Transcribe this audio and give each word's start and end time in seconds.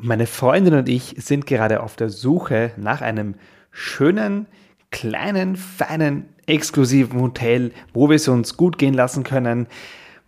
Meine 0.00 0.28
Freundin 0.28 0.74
und 0.74 0.88
ich 0.88 1.16
sind 1.18 1.44
gerade 1.44 1.82
auf 1.82 1.96
der 1.96 2.08
Suche 2.08 2.70
nach 2.76 3.00
einem 3.00 3.34
schönen, 3.72 4.46
kleinen, 4.92 5.56
feinen, 5.56 6.26
exklusiven 6.46 7.20
Hotel, 7.20 7.72
wo 7.92 8.08
wir 8.08 8.14
es 8.14 8.28
uns 8.28 8.56
gut 8.56 8.78
gehen 8.78 8.94
lassen 8.94 9.24
können, 9.24 9.66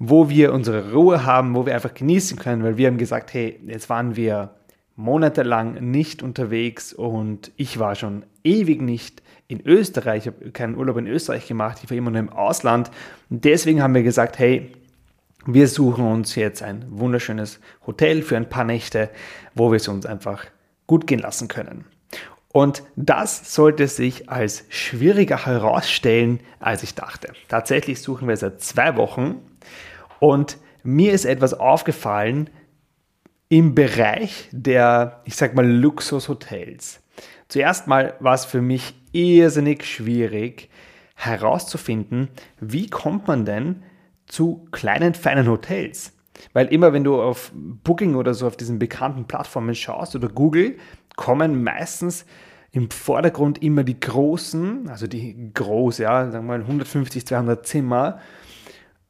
wo 0.00 0.28
wir 0.28 0.52
unsere 0.52 0.92
Ruhe 0.92 1.24
haben, 1.24 1.54
wo 1.54 1.66
wir 1.66 1.74
einfach 1.76 1.94
genießen 1.94 2.36
können, 2.36 2.64
weil 2.64 2.78
wir 2.78 2.88
haben 2.88 2.98
gesagt, 2.98 3.32
hey, 3.32 3.60
jetzt 3.64 3.88
waren 3.88 4.16
wir 4.16 4.56
monatelang 4.96 5.74
nicht 5.88 6.20
unterwegs 6.20 6.92
und 6.92 7.52
ich 7.56 7.78
war 7.78 7.94
schon 7.94 8.24
ewig 8.42 8.82
nicht 8.82 9.22
in 9.46 9.64
Österreich, 9.64 10.26
ich 10.26 10.32
habe 10.32 10.50
keinen 10.50 10.76
Urlaub 10.76 10.96
in 10.96 11.06
Österreich 11.06 11.46
gemacht, 11.46 11.78
ich 11.84 11.90
war 11.90 11.96
immer 11.96 12.10
nur 12.10 12.18
im 12.18 12.28
Ausland. 12.28 12.90
Und 13.30 13.44
deswegen 13.44 13.84
haben 13.84 13.94
wir 13.94 14.02
gesagt, 14.02 14.40
hey, 14.40 14.72
wir 15.46 15.68
suchen 15.68 16.06
uns 16.06 16.34
jetzt 16.34 16.62
ein 16.62 16.84
wunderschönes 16.88 17.60
Hotel 17.86 18.22
für 18.22 18.36
ein 18.36 18.48
paar 18.48 18.64
Nächte, 18.64 19.10
wo 19.54 19.70
wir 19.70 19.76
es 19.76 19.88
uns 19.88 20.06
einfach 20.06 20.44
gut 20.86 21.06
gehen 21.06 21.20
lassen 21.20 21.48
können. 21.48 21.84
Und 22.52 22.82
das 22.96 23.54
sollte 23.54 23.86
sich 23.86 24.28
als 24.28 24.64
schwieriger 24.70 25.46
herausstellen, 25.46 26.40
als 26.58 26.82
ich 26.82 26.94
dachte. 26.94 27.32
Tatsächlich 27.48 28.02
suchen 28.02 28.26
wir 28.26 28.36
seit 28.36 28.60
zwei 28.60 28.96
Wochen 28.96 29.36
und 30.18 30.58
mir 30.82 31.12
ist 31.12 31.26
etwas 31.26 31.54
aufgefallen 31.54 32.50
im 33.48 33.74
Bereich 33.74 34.48
der, 34.50 35.20
ich 35.24 35.36
sag 35.36 35.54
mal, 35.54 35.66
Luxushotels. 35.66 37.00
Zuerst 37.48 37.86
mal 37.86 38.14
war 38.20 38.34
es 38.34 38.44
für 38.44 38.62
mich 38.62 38.94
irrsinnig 39.12 39.84
schwierig 39.84 40.70
herauszufinden, 41.14 42.28
wie 42.60 42.88
kommt 42.88 43.28
man 43.28 43.44
denn 43.44 43.82
zu 44.30 44.66
kleinen, 44.70 45.14
feinen 45.14 45.48
Hotels. 45.48 46.12
Weil 46.52 46.68
immer, 46.68 46.92
wenn 46.92 47.04
du 47.04 47.20
auf 47.20 47.52
Booking 47.54 48.14
oder 48.14 48.32
so 48.32 48.46
auf 48.46 48.56
diesen 48.56 48.78
bekannten 48.78 49.26
Plattformen 49.26 49.74
schaust 49.74 50.16
oder 50.16 50.28
Google, 50.28 50.76
kommen 51.16 51.62
meistens 51.62 52.24
im 52.72 52.90
Vordergrund 52.90 53.62
immer 53.62 53.84
die 53.84 53.98
großen, 53.98 54.88
also 54.88 55.06
die 55.06 55.52
groß, 55.52 55.98
ja, 55.98 56.30
sagen 56.30 56.46
wir 56.46 56.58
mal 56.58 56.60
150, 56.60 57.26
200 57.26 57.66
Zimmer 57.66 58.20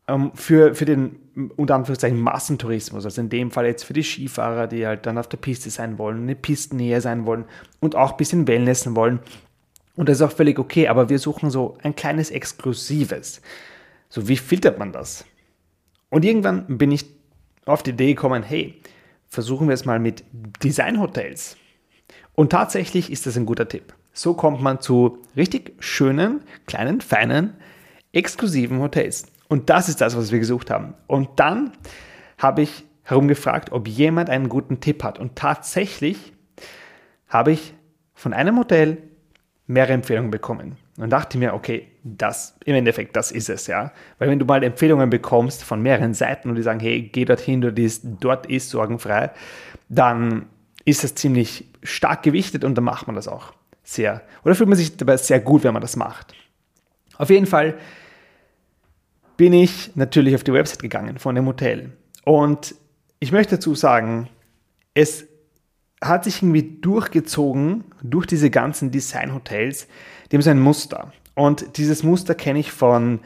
ähm, 0.08 0.32
für, 0.34 0.74
für 0.74 0.86
den 0.86 1.16
unter 1.56 1.74
Anführungszeichen 1.74 2.20
Massentourismus, 2.20 3.04
also 3.04 3.20
in 3.20 3.28
dem 3.28 3.50
Fall 3.50 3.66
jetzt 3.66 3.84
für 3.84 3.92
die 3.92 4.02
Skifahrer, 4.02 4.66
die 4.66 4.86
halt 4.86 5.06
dann 5.06 5.18
auf 5.18 5.28
der 5.28 5.38
Piste 5.38 5.70
sein 5.70 5.98
wollen, 5.98 6.22
eine 6.22 6.34
Pistennähe 6.34 7.00
sein 7.00 7.26
wollen 7.26 7.44
und 7.78 7.96
auch 7.96 8.12
ein 8.12 8.16
bisschen 8.16 8.48
Wellnessen 8.48 8.96
wollen. 8.96 9.20
Und 9.94 10.08
das 10.08 10.16
ist 10.16 10.22
auch 10.22 10.32
völlig 10.32 10.58
okay, 10.58 10.88
aber 10.88 11.08
wir 11.08 11.18
suchen 11.18 11.50
so 11.50 11.76
ein 11.82 11.94
kleines 11.94 12.30
Exklusives. 12.30 13.40
So, 14.10 14.28
wie 14.28 14.36
filtert 14.36 14.78
man 14.78 14.92
das? 14.92 15.24
Und 16.10 16.24
irgendwann 16.24 16.78
bin 16.78 16.90
ich 16.90 17.06
auf 17.64 17.84
die 17.84 17.90
Idee 17.90 18.14
gekommen, 18.14 18.42
hey, 18.42 18.82
versuchen 19.28 19.68
wir 19.68 19.74
es 19.74 19.84
mal 19.84 20.00
mit 20.00 20.24
Designhotels. 20.64 21.56
Und 22.34 22.50
tatsächlich 22.50 23.12
ist 23.12 23.26
das 23.26 23.36
ein 23.36 23.46
guter 23.46 23.68
Tipp. 23.68 23.94
So 24.12 24.34
kommt 24.34 24.60
man 24.60 24.80
zu 24.80 25.18
richtig 25.36 25.74
schönen, 25.78 26.42
kleinen, 26.66 27.00
feinen, 27.00 27.54
exklusiven 28.12 28.80
Hotels. 28.80 29.26
Und 29.48 29.70
das 29.70 29.88
ist 29.88 30.00
das, 30.00 30.16
was 30.16 30.32
wir 30.32 30.40
gesucht 30.40 30.70
haben. 30.70 30.94
Und 31.06 31.28
dann 31.36 31.72
habe 32.36 32.62
ich 32.62 32.84
herumgefragt, 33.04 33.70
ob 33.70 33.86
jemand 33.86 34.28
einen 34.28 34.48
guten 34.48 34.80
Tipp 34.80 35.04
hat. 35.04 35.20
Und 35.20 35.36
tatsächlich 35.36 36.32
habe 37.28 37.52
ich 37.52 37.74
von 38.14 38.32
einem 38.32 38.58
Hotel 38.58 38.98
mehrere 39.68 39.92
Empfehlungen 39.92 40.32
bekommen 40.32 40.76
und 41.00 41.10
dachte 41.10 41.38
mir, 41.38 41.54
okay, 41.54 41.88
das 42.02 42.56
im 42.64 42.74
Endeffekt, 42.74 43.16
das 43.16 43.32
ist 43.32 43.48
es, 43.48 43.66
ja. 43.66 43.92
Weil 44.18 44.28
wenn 44.28 44.38
du 44.38 44.44
mal 44.44 44.62
Empfehlungen 44.62 45.10
bekommst 45.10 45.64
von 45.64 45.80
mehreren 45.82 46.14
Seiten 46.14 46.50
und 46.50 46.56
die 46.56 46.62
sagen, 46.62 46.80
hey, 46.80 47.02
geh 47.02 47.24
dorthin, 47.24 47.60
dort 47.60 47.78
ist, 47.78 48.04
dort 48.20 48.46
ist 48.46 48.70
sorgenfrei, 48.70 49.30
dann 49.88 50.46
ist 50.84 51.04
es 51.04 51.14
ziemlich 51.14 51.66
stark 51.82 52.22
gewichtet 52.22 52.64
und 52.64 52.74
dann 52.74 52.84
macht 52.84 53.06
man 53.06 53.16
das 53.16 53.28
auch 53.28 53.54
sehr. 53.82 54.22
Oder 54.44 54.54
fühlt 54.54 54.68
man 54.68 54.78
sich 54.78 54.96
dabei 54.96 55.16
sehr 55.16 55.40
gut, 55.40 55.64
wenn 55.64 55.72
man 55.72 55.82
das 55.82 55.96
macht. 55.96 56.34
Auf 57.16 57.30
jeden 57.30 57.46
Fall 57.46 57.74
bin 59.36 59.52
ich 59.52 59.96
natürlich 59.96 60.34
auf 60.34 60.44
die 60.44 60.52
Website 60.52 60.80
gegangen 60.80 61.18
von 61.18 61.34
dem 61.34 61.46
Hotel. 61.46 61.92
Und 62.24 62.74
ich 63.20 63.32
möchte 63.32 63.56
dazu 63.56 63.74
sagen, 63.74 64.28
es 64.94 65.26
hat 66.02 66.24
sich 66.24 66.42
irgendwie 66.42 66.80
durchgezogen 66.80 67.84
durch 68.02 68.26
diese 68.26 68.50
ganzen 68.50 68.90
Design-Hotels, 68.90 69.86
haben 70.36 70.42
so 70.42 70.50
ein 70.50 70.60
Muster. 70.60 71.12
Und 71.34 71.76
dieses 71.76 72.02
Muster 72.02 72.34
kenne 72.34 72.58
ich 72.58 72.72
von, 72.72 73.20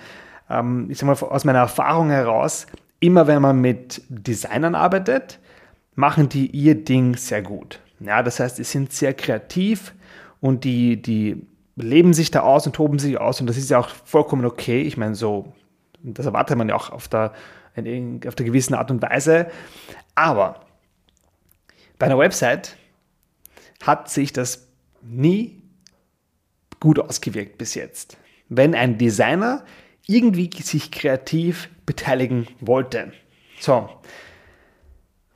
ähm, 0.48 0.88
ich 0.90 0.98
sag 0.98 1.06
mal, 1.06 1.28
aus 1.28 1.44
meiner 1.44 1.60
Erfahrung 1.60 2.10
heraus, 2.10 2.66
immer 3.00 3.26
wenn 3.26 3.42
man 3.42 3.60
mit 3.60 4.02
Designern 4.08 4.74
arbeitet, 4.74 5.38
machen 5.94 6.28
die 6.28 6.46
ihr 6.46 6.74
Ding 6.84 7.16
sehr 7.16 7.42
gut. 7.42 7.80
Ja, 8.00 8.22
das 8.22 8.40
heißt, 8.40 8.56
sie 8.56 8.64
sind 8.64 8.92
sehr 8.92 9.14
kreativ 9.14 9.94
und 10.40 10.64
die, 10.64 11.00
die 11.00 11.46
leben 11.76 12.14
sich 12.14 12.30
da 12.30 12.40
aus 12.40 12.66
und 12.66 12.74
toben 12.74 12.98
sich 12.98 13.18
aus 13.18 13.40
und 13.40 13.46
das 13.46 13.56
ist 13.56 13.70
ja 13.70 13.78
auch 13.78 13.88
vollkommen 13.88 14.44
okay. 14.44 14.82
Ich 14.82 14.96
meine, 14.96 15.14
so, 15.14 15.52
das 16.02 16.26
erwartet 16.26 16.56
man 16.56 16.68
ja 16.68 16.74
auch 16.74 16.90
auf 16.90 17.08
der, 17.08 17.32
auf 17.76 18.34
der 18.34 18.46
gewissen 18.46 18.74
Art 18.74 18.90
und 18.90 19.02
Weise. 19.02 19.48
Aber 20.14 20.60
bei 21.98 22.06
einer 22.06 22.18
Website 22.18 22.76
hat 23.82 24.08
sich 24.10 24.32
das 24.32 24.68
nie 25.02 25.62
gut 26.84 26.98
ausgewirkt 26.98 27.56
bis 27.56 27.74
jetzt. 27.74 28.18
Wenn 28.50 28.74
ein 28.74 28.98
Designer 28.98 29.64
irgendwie 30.06 30.50
sich 30.62 30.90
kreativ 30.90 31.70
beteiligen 31.86 32.46
wollte. 32.60 33.10
So, 33.58 33.88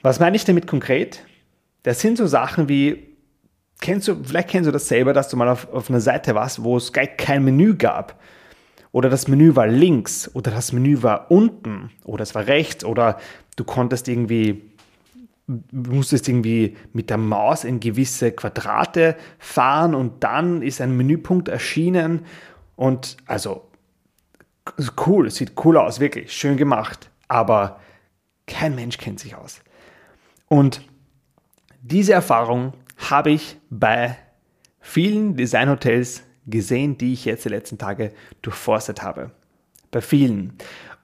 was 0.03 0.21
meine 0.21 0.37
ich 0.37 0.45
damit 0.45 0.67
konkret? 0.67 1.25
Das 1.85 2.01
sind 2.01 2.19
so 2.19 2.27
Sachen 2.27 2.69
wie, 2.69 3.17
kennst 3.81 4.09
du, 4.09 4.23
vielleicht 4.23 4.49
kennst 4.49 4.69
du 4.69 4.73
das 4.73 4.89
selber, 4.89 5.15
dass 5.15 5.31
du 5.31 5.39
mal 5.39 5.49
auf, 5.49 5.73
auf 5.73 5.89
einer 5.89 6.03
Seite 6.03 6.35
warst, 6.35 6.63
wo 6.63 6.77
es 6.77 6.93
kein 6.93 7.45
Menü 7.45 7.77
gab. 7.77 8.21
Oder 8.93 9.09
das 9.09 9.27
Menü 9.27 9.57
war 9.57 9.67
links 9.67 10.31
oder 10.35 10.51
das 10.51 10.73
Menü 10.73 11.03
war 11.03 11.31
unten 11.31 11.91
oder 12.05 12.25
es 12.25 12.35
war 12.35 12.47
rechts 12.47 12.85
oder 12.85 13.19
du 13.57 13.65
konntest 13.65 14.07
irgendwie 14.07 14.71
musstest 15.73 16.29
irgendwie 16.29 16.77
mit 16.93 17.11
der 17.11 17.17
Maus 17.17 17.65
in 17.65 17.81
gewisse 17.81 18.33
Quadrate 18.33 19.17
fahren 19.39 19.95
und 19.95 20.23
dann 20.23 20.63
ist 20.63 20.81
ein 20.81 20.97
Menüpunkt 20.97 21.49
erschienen 21.49 22.27
und 22.77 23.17
also 23.27 23.71
cool, 25.07 25.31
sieht 25.31 25.53
cool 25.65 25.79
aus, 25.79 26.01
wirklich 26.01 26.33
schön 26.33 26.57
gemacht, 26.57 27.11
aber 27.29 27.81
kein 28.47 28.75
Mensch 28.75 28.99
kennt 28.99 29.21
sich 29.21 29.35
aus. 29.35 29.61
Und 30.49 30.83
diese 31.83 32.13
Erfahrung 32.13 32.75
habe 32.97 33.31
ich 33.31 33.57
bei 33.71 34.17
vielen 34.81 35.37
Designhotels 35.37 36.23
gesehen, 36.47 36.99
die 36.99 37.13
ich 37.13 37.25
jetzt 37.25 37.45
die 37.45 37.51
letzten 37.51 37.79
Tage 37.79 38.13
durchforstet 38.43 39.03
habe. 39.03 39.31
Bei 39.91 40.01
vielen. 40.01 40.55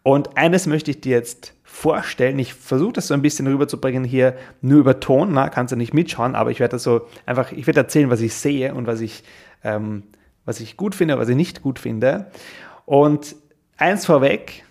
Und 0.05 0.37
eines 0.37 0.67
möchte 0.67 0.91
ich 0.91 1.01
dir 1.01 1.17
jetzt 1.17 1.55
vorstellen. 1.65 2.39
Ich 2.39 2.53
versuche 2.53 2.93
das 2.93 3.09
so 3.09 3.15
ein 3.15 3.23
bisschen 3.23 3.47
rüberzubringen 3.47 4.05
hier 4.05 4.37
nur 4.61 4.79
über 4.79 5.01
Ton. 5.01 5.33
Na, 5.33 5.49
kannst 5.49 5.73
du 5.73 5.77
nicht 5.77 5.95
mitschauen, 5.95 6.35
aber 6.35 6.51
ich 6.51 6.61
werde 6.61 6.73
das 6.73 6.83
so 6.83 7.09
einfach, 7.25 7.53
ich 7.53 7.67
werde 7.67 7.81
erzählen, 7.81 8.11
was 8.11 8.21
ich 8.21 8.35
sehe 8.35 8.75
und 8.75 8.87
was 8.87 9.01
ich, 9.01 9.25
ähm, 9.65 10.03
was 10.45 10.61
ich 10.61 10.77
gut 10.77 10.95
finde, 10.95 11.19
was 11.19 11.31
ich 11.31 11.37
nicht 11.37 11.63
gut 11.63 11.79
finde. 11.79 12.31
Und 12.85 13.35
eins 13.79 14.05
vorweg, 14.05 14.65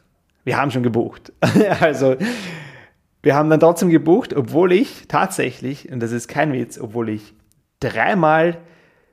wir 0.44 0.56
haben 0.56 0.70
schon 0.70 0.84
gebucht. 0.84 1.34
also 1.80 2.16
wir 3.24 3.34
haben 3.34 3.50
dann 3.50 3.60
trotzdem 3.60 3.90
gebucht, 3.90 4.36
obwohl 4.36 4.72
ich 4.72 5.08
tatsächlich, 5.08 5.92
und 5.92 6.00
das 6.00 6.12
ist 6.12 6.28
kein 6.28 6.54
Witz, 6.54 6.80
obwohl 6.80 7.10
ich 7.10 7.34
dreimal 7.80 8.60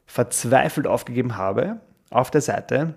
verzweifelt 0.05 0.87
aufgegeben 0.87 1.39
habe 1.39 1.81
auf 2.11 2.31
der 2.31 2.43
Seite, 2.43 2.95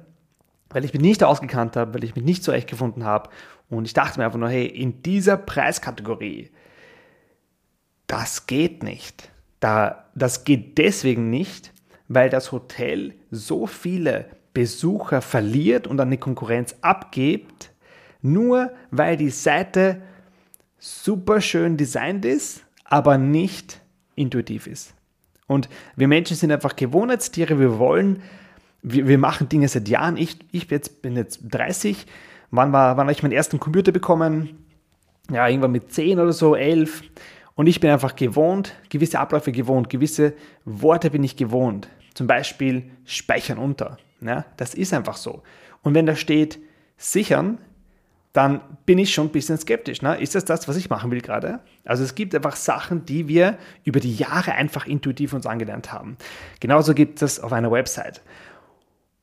weil 0.74 0.86
ich 0.86 0.94
mich 0.94 1.02
nicht 1.02 1.24
ausgekannt 1.24 1.76
habe, 1.76 1.94
weil 1.94 2.04
ich 2.04 2.16
mich 2.16 2.24
nicht 2.24 2.44
zurechtgefunden 2.44 3.04
habe 3.04 3.30
und 3.70 3.86
ich 3.86 3.94
dachte 3.94 4.20
mir 4.20 4.26
einfach 4.26 4.40
nur, 4.40 4.50
hey, 4.50 4.66
in 4.66 5.02
dieser 5.02 5.38
Preiskategorie, 5.38 6.52
das 8.08 8.48
geht 8.48 8.84
nicht. 8.84 9.32
Da, 9.60 10.06
das 10.14 10.44
geht 10.44 10.78
deswegen 10.78 11.30
nicht, 11.30 11.74
weil 12.08 12.30
das 12.30 12.52
Hotel 12.52 13.14
so 13.32 13.66
viele 13.66 14.26
Besucher 14.54 15.22
verliert 15.22 15.88
und 15.88 16.00
an 16.00 16.12
die 16.12 16.18
Konkurrenz 16.18 16.76
abgibt, 16.82 17.72
nur 18.22 18.72
weil 18.92 19.18
die 19.18 19.30
Seite 19.30 20.02
super 20.78 21.42
schön 21.42 21.78
designt 21.78 22.26
ist, 22.26 22.66
aber 22.84 23.18
nicht 23.18 23.82
intuitiv 24.16 24.68
ist. 24.68 24.94
Und 25.48 25.70
wir 25.96 26.08
Menschen 26.08 26.36
sind 26.36 26.52
einfach 26.52 26.76
Gewohnheitstiere, 26.76 27.60
wir 27.60 27.80
wollen, 27.80 28.22
wir, 28.84 29.08
wir 29.08 29.18
machen 29.18 29.50
Dinge 29.50 29.68
seit 29.68 29.88
Jahren. 29.88 30.18
Ich, 30.18 30.38
ich 30.52 30.70
jetzt, 30.70 31.02
bin 31.02 31.16
jetzt 31.16 31.42
30 31.50 32.06
Wann, 32.56 32.72
war, 32.72 32.98
wann 32.98 33.06
habe 33.06 33.12
ich 33.12 33.24
meinen 33.24 33.32
ersten 33.32 33.60
Computer 33.60 33.92
bekommen? 33.92 34.64
Ja, 35.32 35.48
irgendwann 35.48 35.72
mit 35.72 35.92
10 35.92 36.20
oder 36.20 36.34
so, 36.34 36.56
11. 36.56 37.02
Und 37.56 37.66
ich 37.66 37.80
bin 37.80 37.90
einfach 37.90 38.16
gewohnt, 38.16 38.76
gewisse 38.90 39.20
Abläufe 39.20 39.52
gewohnt, 39.52 39.90
gewisse 39.90 40.34
Worte 40.64 41.10
bin 41.10 41.24
ich 41.24 41.36
gewohnt. 41.36 41.88
Zum 42.14 42.28
Beispiel 42.28 42.92
speichern 43.06 43.58
unter. 43.58 43.98
Ja, 44.22 44.46
das 44.56 44.76
ist 44.76 44.94
einfach 44.94 45.18
so. 45.18 45.42
Und 45.82 45.96
wenn 45.96 46.06
da 46.06 46.16
steht 46.16 46.60
sichern, 46.96 47.58
dann 48.34 48.62
bin 48.86 49.00
ich 49.00 49.12
schon 49.12 49.28
ein 49.28 49.32
bisschen 49.32 49.58
skeptisch. 49.58 50.04
Ne? 50.04 50.22
Ist 50.22 50.36
das 50.36 50.46
das, 50.46 50.68
was 50.68 50.76
ich 50.76 50.92
machen 50.92 51.10
will 51.10 51.22
gerade? 51.22 51.60
Also 51.86 52.04
es 52.04 52.14
gibt 52.14 52.36
einfach 52.36 52.56
Sachen, 52.56 53.04
die 53.06 53.28
wir 53.28 53.58
über 53.84 54.00
die 54.00 54.16
Jahre 54.16 54.52
einfach 54.52 54.86
intuitiv 54.86 55.34
uns 55.34 55.48
angelernt 55.48 55.92
haben. 55.92 56.18
Genauso 56.60 56.94
gibt 56.94 57.24
es 57.24 57.40
auf 57.40 57.52
einer 57.52 57.72
Website. 57.72 58.22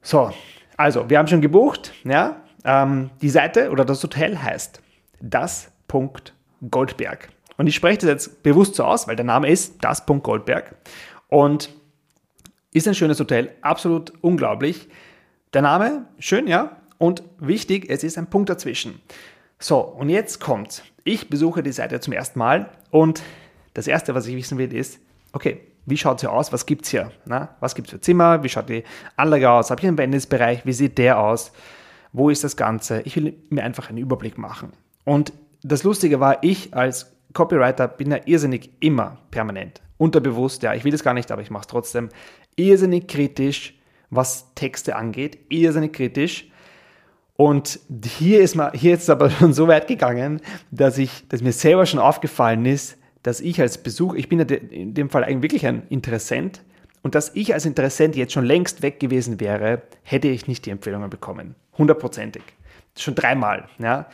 So, 0.02 0.32
also 0.76 1.08
wir 1.10 1.18
haben 1.18 1.28
schon 1.28 1.40
gebucht. 1.40 1.92
Ja? 2.04 2.42
Ähm, 2.64 3.10
die 3.20 3.30
Seite 3.30 3.70
oder 3.70 3.84
das 3.84 4.02
Hotel 4.02 4.38
heißt 4.38 4.80
das 5.20 5.70
Punkt 5.88 6.34
Goldberg. 6.70 7.28
Und 7.56 7.66
ich 7.66 7.74
spreche 7.74 7.98
das 7.98 8.08
jetzt 8.08 8.42
bewusst 8.42 8.74
so 8.74 8.84
aus, 8.84 9.06
weil 9.06 9.16
der 9.16 9.24
Name 9.24 9.48
ist 9.48 9.84
das 9.84 10.06
Punkt 10.06 10.24
Goldberg. 10.24 10.74
Und 11.28 11.70
ist 12.72 12.88
ein 12.88 12.94
schönes 12.94 13.20
Hotel, 13.20 13.50
absolut 13.60 14.12
unglaublich. 14.22 14.88
Der 15.52 15.62
Name, 15.62 16.06
schön, 16.18 16.46
ja. 16.46 16.76
Und 16.98 17.22
wichtig, 17.38 17.86
es 17.88 18.04
ist 18.04 18.16
ein 18.16 18.28
Punkt 18.28 18.48
dazwischen. 18.48 19.00
So, 19.58 19.80
und 19.80 20.08
jetzt 20.08 20.40
kommt's. 20.40 20.82
Ich 21.04 21.28
besuche 21.28 21.62
die 21.62 21.72
Seite 21.72 22.00
zum 22.00 22.12
ersten 22.12 22.38
Mal 22.38 22.70
und 22.90 23.22
das 23.74 23.86
erste, 23.86 24.14
was 24.14 24.26
ich 24.26 24.36
wissen 24.36 24.58
will, 24.58 24.72
ist, 24.74 25.00
okay, 25.32 25.60
wie 25.86 25.96
schaut 25.96 26.20
sie 26.20 26.30
aus? 26.30 26.52
Was 26.52 26.66
gibt's 26.66 26.90
hier? 26.90 27.10
Na, 27.26 27.56
was 27.60 27.74
gibt's 27.74 27.90
für 27.90 28.00
Zimmer? 28.00 28.42
Wie 28.42 28.48
schaut 28.48 28.68
die 28.68 28.84
Anlage 29.16 29.50
aus? 29.50 29.70
Habe 29.70 29.80
ich 29.80 29.88
einen 29.88 29.98
Wellnessbereich? 29.98 30.64
Wie 30.66 30.72
sieht 30.72 30.98
der 30.98 31.18
aus? 31.18 31.52
Wo 32.12 32.30
ist 32.30 32.44
das 32.44 32.56
Ganze? 32.56 33.02
Ich 33.02 33.16
will 33.16 33.34
mir 33.50 33.64
einfach 33.64 33.88
einen 33.88 33.98
Überblick 33.98 34.38
machen. 34.38 34.72
Und 35.04 35.32
das 35.62 35.82
Lustige 35.84 36.20
war, 36.20 36.42
ich 36.42 36.74
als 36.74 37.12
Copywriter 37.32 37.88
bin 37.88 38.10
ja 38.10 38.18
irrsinnig 38.24 38.70
immer 38.80 39.18
permanent, 39.30 39.80
unterbewusst, 39.98 40.62
ja, 40.62 40.74
ich 40.74 40.84
will 40.84 40.94
es 40.94 41.04
gar 41.04 41.14
nicht, 41.14 41.30
aber 41.30 41.42
ich 41.42 41.50
mache 41.50 41.62
es 41.62 41.66
trotzdem, 41.68 42.08
irrsinnig 42.56 43.06
kritisch, 43.06 43.74
was 44.10 44.52
Texte 44.54 44.96
angeht, 44.96 45.38
irrsinnig 45.48 45.92
kritisch. 45.92 46.48
Und 47.36 47.80
hier 48.04 48.40
ist, 48.40 48.54
mal, 48.54 48.72
hier 48.74 48.94
ist 48.94 49.04
es 49.04 49.10
aber 49.10 49.30
schon 49.30 49.52
so 49.52 49.68
weit 49.68 49.86
gegangen, 49.86 50.40
dass, 50.70 50.98
ich, 50.98 51.26
dass 51.28 51.42
mir 51.42 51.52
selber 51.52 51.86
schon 51.86 52.00
aufgefallen 52.00 52.66
ist, 52.66 52.98
dass 53.22 53.40
ich 53.40 53.60
als 53.60 53.78
Besuch, 53.78 54.14
ich 54.14 54.28
bin 54.28 54.38
ja 54.38 54.46
in 54.46 54.94
dem 54.94 55.10
Fall 55.10 55.24
eigentlich 55.24 55.42
wirklich 55.42 55.66
ein 55.66 55.82
Interessent, 55.88 56.62
und 57.02 57.14
dass 57.14 57.34
ich 57.34 57.54
als 57.54 57.64
Interessent 57.64 58.14
jetzt 58.16 58.32
schon 58.32 58.44
längst 58.44 58.82
weg 58.82 59.00
gewesen 59.00 59.40
wäre, 59.40 59.82
hätte 60.02 60.28
ich 60.28 60.46
nicht 60.46 60.66
die 60.66 60.70
Empfehlungen 60.70 61.08
bekommen. 61.08 61.54
Hundertprozentig. 61.78 62.42
Schon 62.96 63.14
dreimal. 63.14 63.68
Ja. 63.78 64.06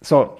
So, 0.00 0.36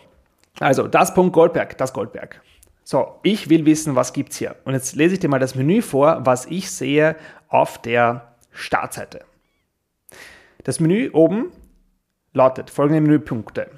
also 0.59 0.89
das 0.89 1.15
Punkt 1.15 1.33
Goldberg, 1.33 1.79
das 1.79 1.93
Goldberg. 1.93 2.41
So, 2.83 3.19
ich 3.23 3.49
will 3.49 3.65
wissen, 3.65 3.95
was 3.95 4.13
gibt 4.13 4.33
es 4.33 4.39
hier. 4.39 4.57
Und 4.65 4.75
jetzt 4.75 4.97
lese 4.97 5.15
ich 5.15 5.21
dir 5.21 5.29
mal 5.29 5.39
das 5.39 5.55
Menü 5.55 5.81
vor, 5.81 6.27
was 6.27 6.47
ich 6.47 6.71
sehe 6.71 7.17
auf 7.49 7.81
der 7.81 8.35
Startseite. 8.51 9.25
Das 10.65 10.81
Menü 10.81 11.11
oben 11.13 11.53
lautet 12.33 12.69
folgende 12.69 13.01
Menüpunkte. 13.01 13.71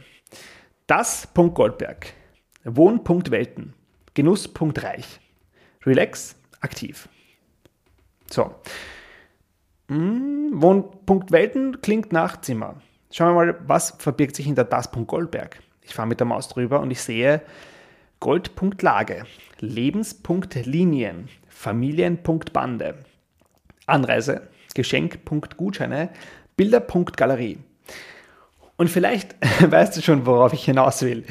Das 0.87 1.27
Punkt 1.27 1.55
Goldberg, 1.55 2.07
Wohnpunkt 2.65 3.31
Welten, 3.31 3.75
Genusspunkt 4.17 4.83
Reich, 4.83 5.21
Relax, 5.85 6.37
aktiv. 6.63 7.07
So. 8.31 8.55
Hm, 9.89 10.53
Wohnpunkt 10.55 11.33
Welten 11.33 11.83
klingt 11.83 12.15
nach 12.15 12.41
Zimmer. 12.41 12.81
Schauen 13.13 13.29
wir 13.29 13.35
mal, 13.35 13.61
was 13.67 13.91
verbirgt 13.99 14.35
sich 14.35 14.47
hinter 14.47 14.65
das 14.65 14.91
Goldberg. 14.91 15.61
Ich 15.83 15.95
fahre 15.95 16.09
mit 16.09 16.19
der 16.19 16.27
Maus 16.27 16.49
drüber 16.49 16.81
und 16.81 16.91
ich 16.91 17.03
sehe 17.03 17.43
Goldpunkt 18.19 18.81
Lage, 18.81 19.27
Lebenspunkt 19.61 20.55
Linien, 20.55 21.29
Familienpunkt 21.49 22.55
Bande, 22.55 22.95
Anreise, 23.85 24.49
Geschenkpunkt 24.75 25.59
Gutscheine, 25.59 26.09
Bilderpunkt 26.57 27.19
Galerie. 27.19 27.59
Und 28.79 28.89
vielleicht 28.89 29.37
weißt 29.71 29.95
du 29.99 30.01
schon, 30.01 30.25
worauf 30.25 30.55
ich 30.55 30.65
hinaus 30.65 31.03
will. 31.03 31.27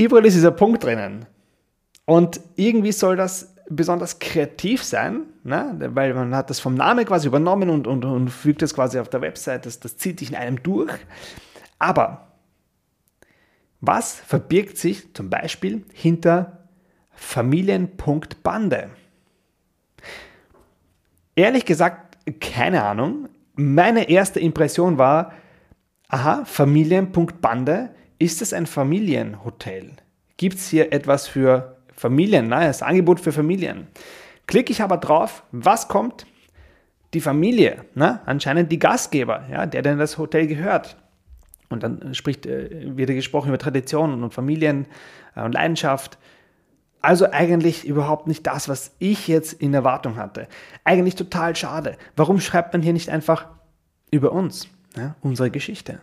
Überall 0.00 0.24
ist 0.24 0.32
dieser 0.32 0.50
Punkt 0.50 0.82
drinnen. 0.82 1.26
Und 2.06 2.40
irgendwie 2.56 2.92
soll 2.92 3.16
das 3.16 3.54
besonders 3.68 4.18
kreativ 4.18 4.82
sein, 4.82 5.26
ne? 5.44 5.76
weil 5.92 6.14
man 6.14 6.34
hat 6.34 6.48
das 6.48 6.58
vom 6.58 6.74
Namen 6.74 7.04
quasi 7.04 7.28
übernommen 7.28 7.68
und, 7.68 7.86
und, 7.86 8.06
und 8.06 8.30
fügt 8.30 8.62
das 8.62 8.72
quasi 8.72 8.98
auf 8.98 9.10
der 9.10 9.20
Website, 9.20 9.66
das, 9.66 9.78
das 9.78 9.98
zieht 9.98 10.18
sich 10.18 10.30
in 10.30 10.36
einem 10.36 10.62
durch. 10.62 10.90
Aber 11.78 12.28
was 13.82 14.14
verbirgt 14.14 14.78
sich 14.78 15.12
zum 15.12 15.28
Beispiel 15.28 15.84
hinter 15.92 16.66
Familien.bande? 17.10 18.88
Ehrlich 21.36 21.66
gesagt, 21.66 22.16
keine 22.40 22.84
Ahnung. 22.84 23.28
Meine 23.54 24.08
erste 24.08 24.40
Impression 24.40 24.96
war, 24.96 25.34
aha, 26.08 26.46
Familien.bande, 26.46 27.90
ist 28.20 28.42
es 28.42 28.52
ein 28.52 28.66
Familienhotel? 28.66 29.92
Gibt 30.36 30.56
es 30.56 30.68
hier 30.68 30.92
etwas 30.92 31.26
für 31.26 31.76
Familien, 32.00 32.48
nein, 32.48 32.68
das 32.68 32.82
Angebot 32.82 33.18
für 33.18 33.32
Familien. 33.32 33.88
Klicke 34.46 34.72
ich 34.72 34.82
aber 34.82 34.96
drauf, 34.96 35.42
was 35.52 35.88
kommt? 35.88 36.26
Die 37.12 37.20
Familie, 37.20 37.84
ne? 37.94 38.20
anscheinend 38.24 38.70
die 38.70 38.78
Gastgeber, 38.78 39.44
ja, 39.50 39.66
der 39.66 39.82
denn 39.82 39.98
das 39.98 40.16
Hotel 40.16 40.46
gehört. 40.46 40.96
Und 41.68 41.82
dann 41.82 42.14
spricht, 42.14 42.46
äh, 42.46 42.96
wird 42.96 43.10
gesprochen 43.10 43.48
über 43.48 43.58
Traditionen 43.58 44.22
und 44.22 44.32
Familien 44.32 44.86
äh, 45.34 45.42
und 45.42 45.52
Leidenschaft. 45.52 46.18
Also 47.00 47.30
eigentlich 47.30 47.86
überhaupt 47.86 48.26
nicht 48.26 48.46
das, 48.46 48.68
was 48.68 48.92
ich 48.98 49.28
jetzt 49.28 49.54
in 49.54 49.74
Erwartung 49.74 50.16
hatte. 50.16 50.48
Eigentlich 50.84 51.16
total 51.16 51.56
schade. 51.56 51.96
Warum 52.16 52.40
schreibt 52.40 52.72
man 52.72 52.82
hier 52.82 52.92
nicht 52.92 53.08
einfach 53.10 53.46
über 54.10 54.32
uns, 54.32 54.68
ja, 54.96 55.16
unsere 55.20 55.50
Geschichte? 55.50 56.00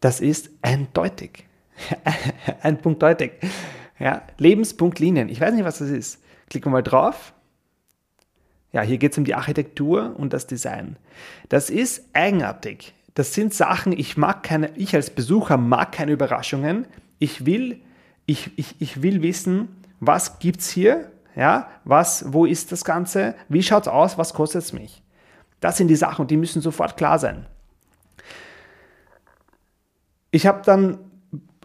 Das 0.00 0.20
ist 0.20 0.50
eindeutig. 0.62 1.44
Ein 2.62 2.78
Punkt 2.78 3.02
deutig. 3.02 3.32
Ja, 3.98 4.22
Lebenspunktlinien. 4.38 5.28
Ich 5.28 5.40
weiß 5.40 5.54
nicht, 5.54 5.64
was 5.64 5.78
das 5.78 5.88
ist. 5.88 6.22
Klicken 6.50 6.70
wir 6.70 6.78
mal 6.78 6.82
drauf. 6.82 7.32
Ja, 8.72 8.82
hier 8.82 8.98
geht 8.98 9.12
es 9.12 9.18
um 9.18 9.24
die 9.24 9.34
Architektur 9.34 10.14
und 10.18 10.32
das 10.32 10.46
Design. 10.46 10.96
Das 11.48 11.70
ist 11.70 12.04
eigenartig. 12.12 12.92
Das 13.14 13.32
sind 13.32 13.54
Sachen, 13.54 13.92
ich 13.92 14.18
mag 14.18 14.42
keine, 14.42 14.70
ich 14.76 14.94
als 14.94 15.08
Besucher 15.08 15.56
mag 15.56 15.92
keine 15.92 16.12
Überraschungen. 16.12 16.86
Ich 17.18 17.46
will, 17.46 17.80
ich, 18.26 18.50
ich, 18.58 18.74
ich 18.78 19.00
will 19.00 19.22
wissen, 19.22 19.68
was 20.00 20.38
gibt 20.38 20.60
es 20.60 20.68
hier? 20.68 21.10
Ja, 21.34 21.70
was, 21.84 22.32
wo 22.32 22.44
ist 22.44 22.72
das 22.72 22.84
Ganze? 22.84 23.34
Wie 23.48 23.62
schaut 23.62 23.84
es 23.84 23.88
aus? 23.88 24.18
Was 24.18 24.34
kostet 24.34 24.62
es 24.62 24.72
mich? 24.74 25.02
Das 25.60 25.78
sind 25.78 25.88
die 25.88 25.96
Sachen, 25.96 26.26
die 26.26 26.36
müssen 26.36 26.60
sofort 26.60 26.98
klar 26.98 27.18
sein. 27.18 27.46
Ich 30.30 30.46
habe 30.46 30.62
dann 30.64 30.98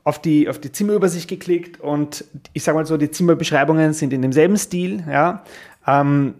auf 0.04 0.20
die, 0.20 0.50
auf 0.50 0.60
die 0.60 0.72
Zimmerübersicht 0.72 1.30
geklickt 1.30 1.80
und 1.80 2.26
ich 2.54 2.64
sage 2.64 2.78
mal 2.78 2.86
so, 2.86 2.98
die 2.98 3.12
Zimmerbeschreibungen 3.12 3.94
sind 3.94 4.14
in 4.14 4.22
demselben 4.22 4.58
Stil. 4.58 5.04
Ja. 5.10 5.44
Ähm, 5.86 6.36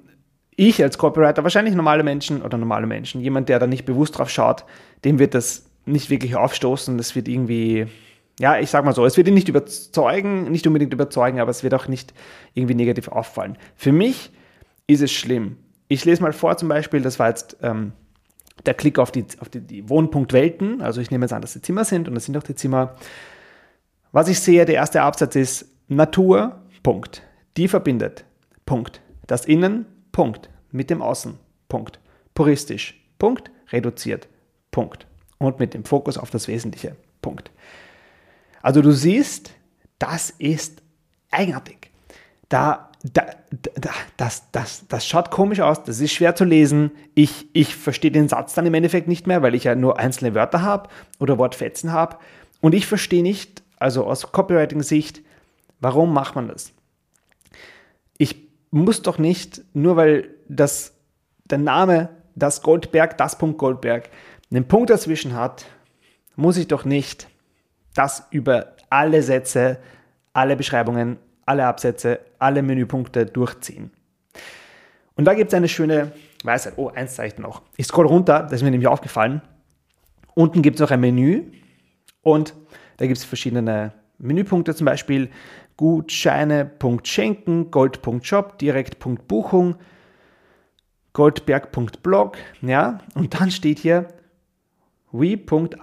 ich 0.56 0.82
als 0.84 0.98
Copywriter, 0.98 1.44
wahrscheinlich 1.44 1.76
normale 1.76 2.04
Menschen 2.04 2.42
oder 2.42 2.58
normale 2.58 2.88
Menschen, 2.88 3.22
jemand, 3.22 3.50
der 3.50 3.60
da 3.60 3.68
nicht 3.68 3.86
bewusst 3.86 4.18
drauf 4.18 4.30
schaut, 4.30 4.66
dem 5.04 5.20
wird 5.20 5.34
das 5.34 5.66
nicht 5.86 6.10
wirklich 6.10 6.36
aufstoßen. 6.36 6.98
Das 6.98 7.16
wird 7.16 7.28
irgendwie, 7.28 7.88
ja, 8.40 8.60
ich 8.60 8.70
sag 8.70 8.86
mal 8.86 8.94
so, 8.94 9.06
es 9.06 9.18
wird 9.18 9.28
ihn 9.28 9.34
nicht 9.34 9.50
überzeugen, 9.50 10.52
nicht 10.52 10.68
unbedingt 10.68 10.94
überzeugen, 10.94 11.40
aber 11.40 11.52
es 11.52 11.64
wird 11.64 11.74
auch 11.74 11.88
nicht 11.88 12.14
irgendwie 12.54 12.76
negativ 12.76 13.08
auffallen. 13.08 13.58
Für 13.76 13.92
mich 13.92 14.32
ist 14.88 15.02
es 15.02 15.12
schlimm. 15.12 15.58
Ich 15.88 16.06
lese 16.06 16.22
mal 16.22 16.34
vor 16.34 16.58
zum 16.58 16.70
Beispiel, 16.70 17.02
das 17.02 17.20
war 17.20 17.30
jetzt 17.30 17.58
ähm, 17.62 17.94
der 18.66 18.74
Klick 18.74 19.00
auf 19.00 19.12
die, 19.12 19.26
auf 19.40 19.50
die, 19.50 19.62
die 19.62 19.90
Wohnpunktwelten. 19.90 20.82
Also 20.82 21.02
ich 21.02 21.12
nehme 21.12 21.26
jetzt 21.26 21.34
an, 21.34 21.42
dass 21.42 21.54
die 21.54 21.62
Zimmer 21.62 21.86
sind 21.86 22.08
und 22.08 22.16
das 22.16 22.26
sind 22.26 22.38
auch 22.38 22.44
die 22.44 22.56
Zimmer. 22.56 22.96
Was 24.12 24.28
ich 24.28 24.40
sehe, 24.40 24.66
der 24.66 24.76
erste 24.76 25.02
Absatz 25.02 25.36
ist 25.36 25.66
Natur, 25.88 26.62
Punkt. 26.84 27.24
Die 27.58 27.68
verbindet, 27.68 28.26
Punkt. 28.66 29.02
Das 29.28 29.46
Innen, 29.46 29.86
Punkt. 30.12 30.50
Mit 30.72 30.90
dem 30.90 31.02
Außen, 31.02 31.38
Punkt. 31.70 32.00
Puristisch, 32.34 33.02
Punkt. 33.20 33.52
Reduziert, 33.72 34.28
Punkt. 34.72 35.08
Und 35.38 35.60
mit 35.60 35.74
dem 35.74 35.86
Fokus 35.86 36.18
auf 36.18 36.30
das 36.30 36.48
Wesentliche, 36.48 36.96
Punkt. 37.22 37.52
Also 38.62 38.82
du 38.82 38.92
siehst, 38.92 39.54
das 39.98 40.30
ist 40.30 40.82
eigenartig. 41.32 41.92
Da, 42.50 42.91
da, 43.04 43.26
da, 43.52 43.90
das, 44.18 44.52
das, 44.52 44.88
das 44.88 45.08
schaut 45.08 45.32
komisch 45.32 45.60
aus, 45.60 45.84
das 45.84 46.00
ist 46.00 46.14
schwer 46.14 46.36
zu 46.36 46.44
lesen. 46.44 46.92
Ich, 47.16 47.48
ich 47.54 47.76
verstehe 47.76 48.12
den 48.12 48.30
Satz 48.30 48.54
dann 48.54 48.66
im 48.66 48.74
Endeffekt 48.74 49.08
nicht 49.08 49.28
mehr, 49.28 49.42
weil 49.42 49.56
ich 49.56 49.64
ja 49.64 49.76
nur 49.76 49.98
einzelne 49.98 50.36
Wörter 50.36 50.62
habe 50.62 50.90
oder 51.20 51.38
Wortfetzen 51.38 51.92
habe. 51.92 52.18
Und 52.62 52.76
ich 52.76 52.86
verstehe 52.86 53.24
nicht, 53.24 53.64
also 53.78 54.06
aus 54.06 54.32
Copywriting-Sicht, 54.32 55.22
warum 55.80 56.14
macht 56.14 56.36
man 56.36 56.48
das? 56.48 56.74
Ich 58.18 58.48
muss 58.70 59.02
doch 59.02 59.18
nicht, 59.18 59.64
nur 59.74 59.96
weil 59.96 60.30
das, 60.48 60.94
der 61.46 61.58
Name 61.58 62.10
das 62.36 62.62
Goldberg, 62.62 63.18
das 63.18 63.38
Punkt 63.38 63.58
Goldberg, 63.58 64.10
einen 64.52 64.68
Punkt 64.68 64.90
dazwischen 64.90 65.36
hat, 65.36 65.66
muss 66.36 66.58
ich 66.58 66.68
doch 66.68 66.86
nicht 66.86 67.28
das 67.94 68.28
über 68.32 68.76
alle 68.90 69.24
Sätze, 69.24 69.80
alle 70.34 70.56
Beschreibungen, 70.56 71.18
alle 71.52 71.66
Absätze, 71.66 72.22
alle 72.40 72.62
Menüpunkte 72.62 73.26
durchziehen. 73.26 73.92
Und 75.16 75.26
da 75.26 75.34
gibt 75.34 75.52
es 75.52 75.54
eine 75.54 75.68
schöne 75.68 76.14
Weisheit. 76.46 76.76
Oh, 76.78 76.88
eins 76.88 77.16
zeige 77.16 77.34
ich 77.34 77.40
noch. 77.40 77.62
Ich 77.76 77.88
scroll 77.88 78.08
runter, 78.08 78.44
das 78.44 78.54
ist 78.54 78.64
mir 78.64 78.72
nämlich 78.72 78.88
aufgefallen. 78.88 79.42
Unten 80.34 80.62
gibt 80.62 80.76
es 80.76 80.82
noch 80.82 80.92
ein 80.92 81.02
Menü 81.02 81.44
und 82.22 82.56
da 82.96 83.06
gibt 83.06 83.18
es 83.18 83.26
verschiedene 83.26 83.92
Menüpunkte, 84.18 84.74
zum 84.74 84.86
Beispiel 84.86 85.30
Gutscheine.schenken, 85.76 87.70
Gold.shop, 87.70 88.58
Direkt.buchung, 88.58 89.76
Goldberg.blog, 91.12 92.38
ja, 92.62 93.00
und 93.16 93.38
dann 93.38 93.52
steht 93.52 93.80
hier 93.80 94.08
we.r.social. 95.12 95.82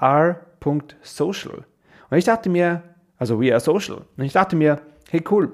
Und 2.10 2.16
ich 2.16 2.24
dachte 2.24 2.48
mir, 2.48 2.82
also 3.18 3.38
we 3.38 3.52
are 3.52 3.60
social, 3.60 4.06
und 4.16 4.24
ich 4.24 4.32
dachte 4.32 4.56
mir, 4.56 4.80
hey 5.10 5.22
cool, 5.30 5.52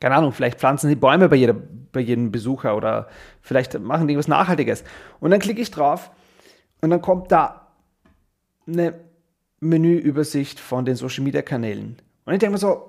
keine 0.00 0.14
Ahnung, 0.14 0.32
vielleicht 0.32 0.58
pflanzen 0.58 0.88
sie 0.88 0.96
Bäume 0.96 1.28
bei, 1.28 1.36
jeder, 1.36 1.54
bei 1.54 2.00
jedem 2.00 2.30
Besucher 2.30 2.76
oder 2.76 3.08
vielleicht 3.40 3.78
machen 3.78 4.06
die 4.06 4.12
irgendwas 4.12 4.28
Nachhaltiges. 4.28 4.84
Und 5.20 5.30
dann 5.30 5.40
klicke 5.40 5.60
ich 5.60 5.70
drauf 5.70 6.10
und 6.80 6.90
dann 6.90 7.00
kommt 7.00 7.32
da 7.32 7.68
eine 8.66 8.94
Menüübersicht 9.60 10.60
von 10.60 10.84
den 10.84 10.96
Social 10.96 11.24
Media 11.24 11.42
Kanälen. 11.42 11.96
Und 12.24 12.34
ich 12.34 12.40
denke 12.40 12.52
mir 12.52 12.58
so, 12.58 12.88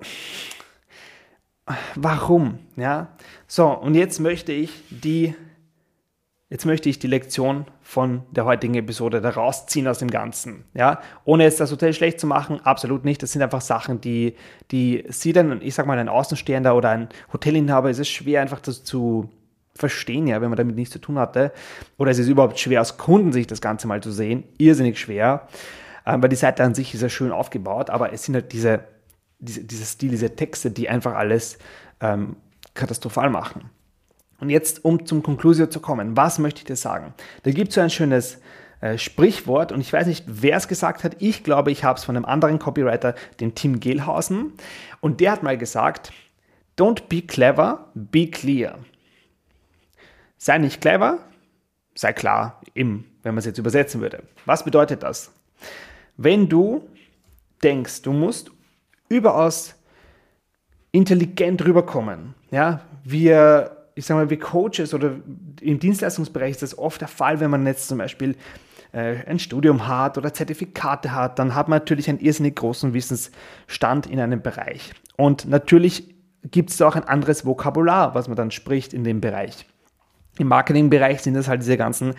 warum? 1.94 2.58
Ja, 2.76 3.08
so, 3.46 3.68
und 3.68 3.94
jetzt 3.94 4.18
möchte 4.20 4.52
ich 4.52 4.70
die 4.90 5.34
Jetzt 6.50 6.64
möchte 6.64 6.88
ich 6.88 6.98
die 6.98 7.08
Lektion 7.08 7.66
von 7.82 8.22
der 8.30 8.46
heutigen 8.46 8.74
Episode 8.74 9.20
da 9.20 9.28
rausziehen 9.28 9.86
aus 9.86 9.98
dem 9.98 10.10
Ganzen. 10.10 10.64
Ja, 10.72 11.02
ohne 11.24 11.44
jetzt 11.44 11.60
das 11.60 11.70
Hotel 11.70 11.92
schlecht 11.92 12.18
zu 12.18 12.26
machen, 12.26 12.60
absolut 12.64 13.04
nicht. 13.04 13.22
Das 13.22 13.32
sind 13.32 13.42
einfach 13.42 13.60
Sachen, 13.60 14.00
die, 14.00 14.34
die 14.70 15.04
Sie 15.08 15.34
dann, 15.34 15.60
ich 15.60 15.74
sag 15.74 15.86
mal, 15.86 15.98
ein 15.98 16.08
Außenstehender 16.08 16.74
oder 16.74 16.88
ein 16.88 17.08
Hotelinhaber, 17.34 17.90
ist 17.90 17.98
es 17.98 18.08
schwer 18.08 18.40
einfach 18.40 18.60
das 18.60 18.82
zu 18.82 19.28
verstehen, 19.74 20.26
ja, 20.26 20.40
wenn 20.40 20.48
man 20.48 20.56
damit 20.56 20.74
nichts 20.74 20.92
zu 20.92 20.98
tun 20.98 21.18
hatte. 21.18 21.52
Oder 21.98 22.12
es 22.12 22.18
ist 22.18 22.28
überhaupt 22.28 22.58
schwer, 22.58 22.80
aus 22.80 22.96
Kundensicht 22.96 23.50
das 23.50 23.60
Ganze 23.60 23.86
mal 23.86 24.02
zu 24.02 24.10
sehen. 24.10 24.44
Irrsinnig 24.56 24.98
schwer. 24.98 25.48
Ähm, 26.06 26.22
weil 26.22 26.30
die 26.30 26.36
Seite 26.36 26.64
an 26.64 26.74
sich 26.74 26.94
ist 26.94 27.02
ja 27.02 27.10
schön 27.10 27.30
aufgebaut, 27.30 27.90
aber 27.90 28.14
es 28.14 28.24
sind 28.24 28.34
halt 28.34 28.52
diese, 28.52 28.84
diese, 29.38 29.64
dieser 29.64 29.84
Stil, 29.84 30.10
diese 30.10 30.34
Texte, 30.34 30.70
die 30.70 30.88
einfach 30.88 31.14
alles 31.14 31.58
ähm, 32.00 32.36
katastrophal 32.72 33.28
machen. 33.28 33.70
Und 34.40 34.50
jetzt, 34.50 34.84
um 34.84 35.04
zum 35.04 35.22
Konklusio 35.22 35.66
zu 35.66 35.80
kommen, 35.80 36.16
was 36.16 36.38
möchte 36.38 36.60
ich 36.60 36.64
dir 36.64 36.76
sagen? 36.76 37.14
Da 37.42 37.50
gibt 37.50 37.70
es 37.70 37.74
so 37.74 37.80
ein 37.80 37.90
schönes 37.90 38.38
äh, 38.80 38.96
Sprichwort 38.96 39.72
und 39.72 39.80
ich 39.80 39.92
weiß 39.92 40.06
nicht, 40.06 40.24
wer 40.28 40.56
es 40.56 40.68
gesagt 40.68 41.02
hat. 41.02 41.16
Ich 41.18 41.42
glaube, 41.42 41.72
ich 41.72 41.82
habe 41.82 41.98
es 41.98 42.04
von 42.04 42.16
einem 42.16 42.24
anderen 42.24 42.60
Copywriter, 42.60 43.14
dem 43.40 43.54
Tim 43.54 43.80
Gehlhausen. 43.80 44.52
Und 45.00 45.20
der 45.20 45.32
hat 45.32 45.42
mal 45.42 45.58
gesagt, 45.58 46.12
don't 46.78 47.08
be 47.08 47.22
clever, 47.22 47.88
be 47.94 48.28
clear. 48.28 48.78
Sei 50.36 50.58
nicht 50.58 50.80
clever, 50.80 51.18
sei 51.96 52.12
klar, 52.12 52.60
im, 52.74 53.04
wenn 53.24 53.34
man 53.34 53.40
es 53.40 53.46
jetzt 53.46 53.58
übersetzen 53.58 54.00
würde. 54.00 54.22
Was 54.46 54.64
bedeutet 54.64 55.02
das? 55.02 55.32
Wenn 56.16 56.48
du 56.48 56.88
denkst, 57.64 58.02
du 58.02 58.12
musst 58.12 58.52
überaus 59.08 59.74
intelligent 60.92 61.64
rüberkommen, 61.64 62.34
ja, 62.52 62.82
wir 63.02 63.77
ich 63.98 64.06
sage 64.06 64.20
mal, 64.20 64.30
wie 64.30 64.36
Coaches 64.36 64.94
oder 64.94 65.16
im 65.60 65.80
Dienstleistungsbereich 65.80 66.52
ist 66.52 66.62
das 66.62 66.78
oft 66.78 67.00
der 67.00 67.08
Fall, 67.08 67.40
wenn 67.40 67.50
man 67.50 67.66
jetzt 67.66 67.88
zum 67.88 67.98
Beispiel 67.98 68.36
äh, 68.92 69.16
ein 69.26 69.40
Studium 69.40 69.88
hat 69.88 70.16
oder 70.16 70.32
Zertifikate 70.32 71.12
hat, 71.12 71.40
dann 71.40 71.56
hat 71.56 71.68
man 71.68 71.80
natürlich 71.80 72.08
einen 72.08 72.20
irrsinnig 72.20 72.54
großen 72.54 72.94
Wissensstand 72.94 74.06
in 74.06 74.20
einem 74.20 74.40
Bereich. 74.40 74.92
Und 75.16 75.48
natürlich 75.48 76.14
gibt 76.44 76.70
es 76.70 76.80
auch 76.80 76.94
ein 76.94 77.04
anderes 77.04 77.44
Vokabular, 77.44 78.14
was 78.14 78.28
man 78.28 78.36
dann 78.36 78.52
spricht 78.52 78.94
in 78.94 79.02
dem 79.02 79.20
Bereich. 79.20 79.66
Im 80.38 80.46
Marketingbereich 80.46 81.20
sind 81.20 81.34
das 81.34 81.48
halt 81.48 81.62
diese 81.62 81.76
ganzen 81.76 82.14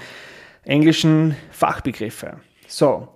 englischen 0.63 1.37
Fachbegriffe. 1.49 2.41
So, 2.67 3.07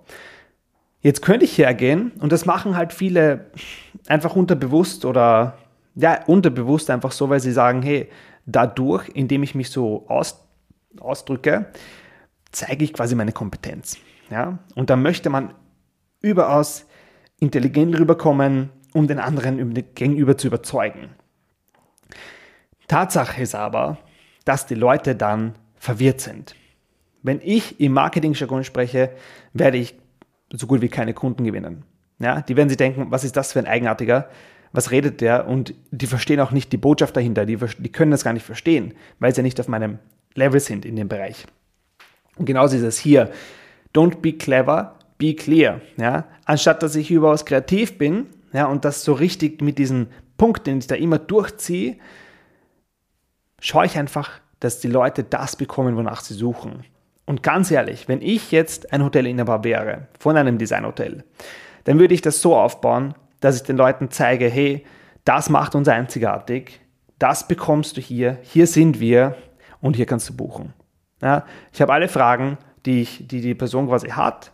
jetzt 1.02 1.20
könnte 1.20 1.44
ich 1.44 1.58
hergehen 1.58 2.12
und 2.18 2.32
das 2.32 2.46
machen 2.46 2.78
halt 2.78 2.94
viele 2.94 3.50
einfach 4.08 4.34
unterbewusst 4.34 5.04
oder 5.04 5.58
ja, 5.96 6.24
unterbewusst 6.24 6.90
einfach 6.90 7.12
so, 7.12 7.28
weil 7.28 7.40
sie 7.40 7.52
sagen, 7.52 7.82
hey, 7.82 8.08
dadurch, 8.46 9.08
indem 9.08 9.42
ich 9.42 9.54
mich 9.54 9.70
so 9.70 10.06
aus, 10.08 10.46
ausdrücke, 10.98 11.66
zeige 12.52 12.84
ich 12.84 12.92
quasi 12.92 13.14
meine 13.14 13.32
Kompetenz. 13.32 13.98
Ja? 14.30 14.58
Und 14.74 14.90
da 14.90 14.96
möchte 14.96 15.30
man 15.30 15.54
überaus 16.20 16.86
intelligent 17.40 17.98
rüberkommen, 17.98 18.70
um 18.92 19.08
den 19.08 19.18
anderen 19.18 19.74
gegenüber 19.94 20.38
zu 20.38 20.46
überzeugen. 20.46 21.10
Tatsache 22.88 23.42
ist 23.42 23.54
aber, 23.54 23.98
dass 24.44 24.66
die 24.66 24.74
Leute 24.74 25.16
dann 25.16 25.54
verwirrt 25.76 26.20
sind. 26.20 26.54
Wenn 27.22 27.40
ich 27.42 27.80
im 27.80 27.92
Marketing-Jargon 27.92 28.64
spreche, 28.64 29.10
werde 29.52 29.78
ich 29.78 29.98
so 30.50 30.66
gut 30.66 30.80
wie 30.80 30.88
keine 30.88 31.14
Kunden 31.14 31.44
gewinnen. 31.44 31.84
Ja, 32.18 32.42
die 32.42 32.56
werden 32.56 32.68
sich 32.68 32.78
denken, 32.78 33.10
was 33.10 33.24
ist 33.24 33.36
das 33.36 33.52
für 33.52 33.58
ein 33.58 33.66
eigenartiger? 33.66 34.28
Was 34.74 34.90
redet 34.90 35.20
der? 35.20 35.46
Und 35.46 35.72
die 35.92 36.08
verstehen 36.08 36.40
auch 36.40 36.50
nicht 36.50 36.72
die 36.72 36.76
Botschaft 36.76 37.16
dahinter, 37.16 37.46
die, 37.46 37.56
die 37.56 37.92
können 37.92 38.10
das 38.10 38.24
gar 38.24 38.32
nicht 38.32 38.44
verstehen, 38.44 38.92
weil 39.20 39.34
sie 39.34 39.42
nicht 39.42 39.60
auf 39.60 39.68
meinem 39.68 40.00
Level 40.34 40.58
sind 40.58 40.84
in 40.84 40.96
dem 40.96 41.08
Bereich. 41.08 41.46
Und 42.36 42.46
genauso 42.46 42.76
ist 42.76 42.82
es 42.82 42.98
hier. 42.98 43.30
Don't 43.94 44.16
be 44.16 44.32
clever, 44.32 44.98
be 45.16 45.34
clear. 45.34 45.80
Ja? 45.96 46.24
Anstatt 46.44 46.82
dass 46.82 46.96
ich 46.96 47.12
überaus 47.12 47.46
kreativ 47.46 47.96
bin 47.98 48.26
ja, 48.52 48.66
und 48.66 48.84
das 48.84 49.04
so 49.04 49.12
richtig 49.12 49.62
mit 49.62 49.78
diesen 49.78 50.08
Punkten, 50.36 50.64
den 50.64 50.78
ich 50.78 50.88
da 50.88 50.96
immer 50.96 51.18
durchziehe, 51.18 51.96
schaue 53.60 53.86
ich 53.86 53.96
einfach, 53.96 54.40
dass 54.58 54.80
die 54.80 54.88
Leute 54.88 55.22
das 55.22 55.54
bekommen, 55.54 55.96
wonach 55.96 56.20
sie 56.20 56.34
suchen. 56.34 56.82
Und 57.26 57.44
ganz 57.44 57.70
ehrlich, 57.70 58.08
wenn 58.08 58.20
ich 58.20 58.50
jetzt 58.50 58.92
ein 58.92 59.04
Hotelinhaber 59.04 59.62
wäre, 59.62 60.08
von 60.18 60.36
einem 60.36 60.58
Designhotel, 60.58 61.22
dann 61.84 62.00
würde 62.00 62.14
ich 62.14 62.22
das 62.22 62.40
so 62.40 62.56
aufbauen, 62.56 63.14
dass 63.44 63.56
ich 63.56 63.62
den 63.62 63.76
Leuten 63.76 64.10
zeige, 64.10 64.48
hey, 64.48 64.86
das 65.26 65.50
macht 65.50 65.74
uns 65.74 65.86
einzigartig, 65.86 66.80
das 67.18 67.46
bekommst 67.46 67.98
du 67.98 68.00
hier, 68.00 68.38
hier 68.40 68.66
sind 68.66 69.00
wir 69.00 69.36
und 69.82 69.96
hier 69.96 70.06
kannst 70.06 70.30
du 70.30 70.34
buchen. 70.34 70.72
Ja, 71.20 71.44
ich 71.70 71.82
habe 71.82 71.92
alle 71.92 72.08
Fragen, 72.08 72.56
die, 72.86 73.02
ich, 73.02 73.28
die 73.28 73.42
die 73.42 73.54
Person 73.54 73.86
quasi 73.86 74.08
hat, 74.08 74.50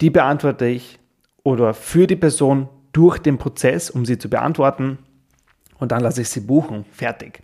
die 0.00 0.10
beantworte 0.10 0.66
ich 0.66 1.00
oder 1.42 1.74
für 1.74 2.06
die 2.06 2.14
Person 2.14 2.68
durch 2.92 3.18
den 3.18 3.36
Prozess, 3.36 3.90
um 3.90 4.04
sie 4.04 4.16
zu 4.16 4.30
beantworten 4.30 4.98
und 5.78 5.90
dann 5.90 6.00
lasse 6.00 6.20
ich 6.20 6.28
sie 6.28 6.40
buchen. 6.40 6.84
Fertig. 6.92 7.40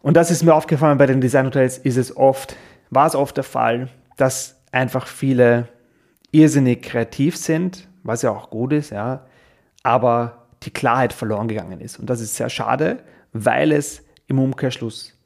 Und 0.00 0.16
das 0.16 0.30
ist 0.30 0.44
mir 0.44 0.54
aufgefallen 0.54 0.96
bei 0.96 1.04
den 1.04 1.20
Designhotels, 1.20 1.76
ist 1.76 1.98
es 1.98 2.16
oft, 2.16 2.56
war 2.88 3.06
es 3.06 3.14
oft 3.14 3.36
der 3.36 3.44
Fall, 3.44 3.90
dass 4.16 4.62
einfach 4.72 5.06
viele 5.06 5.68
irrsinnig 6.32 6.80
kreativ 6.80 7.36
sind, 7.36 7.86
was 8.02 8.22
ja 8.22 8.30
auch 8.30 8.50
gut 8.50 8.72
ist, 8.72 8.90
ja, 8.90 9.26
aber 9.82 10.46
die 10.62 10.70
Klarheit 10.70 11.12
verloren 11.12 11.48
gegangen 11.48 11.80
ist. 11.80 11.98
Und 11.98 12.10
das 12.10 12.20
ist 12.20 12.36
sehr 12.36 12.50
schade, 12.50 13.02
weil 13.32 13.72
es 13.72 14.04
im 14.26 14.38
Umkehrschluss 14.38 15.16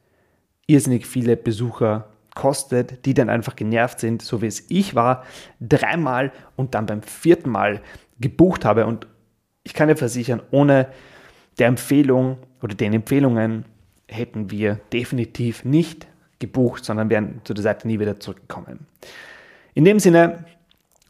irrsinnig 0.66 1.07
viele 1.07 1.37
Besucher 1.37 2.09
kostet, 2.35 3.04
die 3.07 3.14
dann 3.14 3.28
einfach 3.28 3.57
genervt 3.57 4.00
sind, 4.00 4.23
so 4.23 4.43
wie 4.43 4.47
es 4.47 4.64
ich 4.69 4.95
war, 4.95 5.25
dreimal 5.61 6.33
und 6.57 6.75
dann 6.75 6.87
beim 6.87 7.02
vierten 7.02 7.50
Mal 7.50 7.81
gebucht 8.21 8.64
habe. 8.64 8.87
Und 8.87 9.07
ich 9.62 9.75
kann 9.75 9.88
dir 9.88 9.97
versichern, 9.97 10.43
ohne 10.50 10.88
der 11.59 11.69
Empfehlung 11.69 12.38
oder 12.62 12.75
den 12.75 12.93
Empfehlungen 12.93 13.64
hätten 14.09 14.50
wir 14.50 14.81
definitiv 14.93 15.64
nicht 15.64 16.07
gebucht, 16.38 16.85
sondern 16.85 17.11
wären 17.11 17.40
zu 17.45 17.54
der 17.54 17.62
Seite 17.62 17.87
nie 17.87 18.00
wieder 18.00 18.21
zurückgekommen. 18.21 18.87
In 19.75 19.85
dem 19.85 19.99
Sinne, 19.99 20.45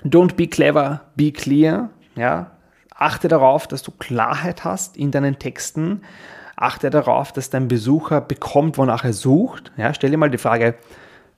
Don't 0.02 0.34
be 0.36 0.46
clever, 0.46 1.02
be 1.16 1.32
clear. 1.32 1.90
Ja? 2.16 2.52
Achte 2.94 3.28
darauf, 3.28 3.66
dass 3.66 3.82
du 3.82 3.90
Klarheit 3.90 4.64
hast 4.64 4.96
in 4.96 5.10
deinen 5.10 5.38
Texten. 5.38 6.02
Achte 6.56 6.90
darauf, 6.90 7.32
dass 7.32 7.50
dein 7.50 7.68
Besucher 7.68 8.20
bekommt, 8.20 8.78
wonach 8.78 9.04
er 9.04 9.12
sucht. 9.12 9.72
Ja? 9.76 9.94
Stell 9.94 10.10
dir 10.10 10.18
mal 10.18 10.30
die 10.30 10.38
Frage, 10.38 10.74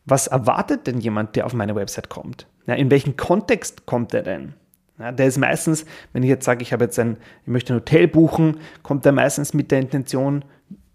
was 0.07 0.29
erwartet 0.29 0.87
denn 0.87 1.01
jemand, 1.01 1.37
der 1.37 1.47
auf 1.47 1.53
meine 1.53 1.75
Website 1.75 2.09
kommt? 2.09 2.47
Ja, 2.67 2.75
in 2.75 2.91
welchem 2.91 3.17
Kontext 3.17 3.87
kommt 3.87 4.15
er 4.15 4.23
denn? 4.23 4.55
Ja, 4.99 5.13
der 5.13 5.27
ist 5.27 5.37
meistens, 5.37 5.85
wenn 6.13 6.23
ich 6.23 6.29
jetzt 6.29 6.45
sage, 6.45 6.63
ich 6.63 6.73
habe 6.73 6.85
jetzt 6.85 6.99
ein, 6.99 7.19
ich 7.43 7.49
möchte 7.49 7.75
ein 7.75 7.81
Hotel 7.81 8.09
buchen, 8.09 8.59
kommt 8.83 9.05
er 9.05 9.13
meistens 9.13 9.53
mit 9.53 9.71
der 9.71 9.81
Intention, 9.81 10.45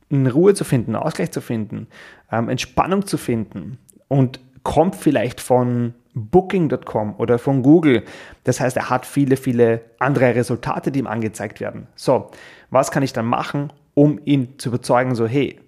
eine 0.09 0.31
Ruhe 0.31 0.53
zu 0.53 0.63
finden, 0.63 0.95
Ausgleich 0.95 1.31
zu 1.31 1.41
finden, 1.41 1.87
ähm, 2.31 2.49
Entspannung 2.49 3.05
zu 3.05 3.17
finden 3.17 3.77
und 4.07 4.39
kommt 4.63 4.95
vielleicht 4.95 5.39
von 5.39 5.93
Booking.com 6.13 7.15
oder 7.17 7.39
von 7.39 7.63
Google. 7.63 8.03
Das 8.43 8.59
heißt, 8.59 8.77
er 8.77 8.89
hat 8.89 9.05
viele, 9.05 9.37
viele 9.37 9.81
andere 9.99 10.35
Resultate, 10.35 10.91
die 10.91 10.99
ihm 10.99 11.07
angezeigt 11.07 11.59
werden. 11.59 11.87
So, 11.95 12.31
was 12.69 12.91
kann 12.91 13.03
ich 13.03 13.13
dann 13.13 13.25
machen, 13.25 13.71
um 13.93 14.19
ihn 14.25 14.57
zu 14.57 14.69
überzeugen, 14.69 15.15
so, 15.15 15.27
hey, 15.27 15.59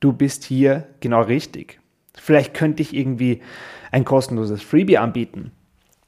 du 0.00 0.12
bist 0.12 0.44
hier 0.44 0.86
genau 1.00 1.22
richtig. 1.22 1.80
Vielleicht 2.14 2.54
könnte 2.54 2.82
ich 2.82 2.94
irgendwie 2.94 3.40
ein 3.92 4.04
kostenloses 4.04 4.62
Freebie 4.62 4.98
anbieten. 4.98 5.52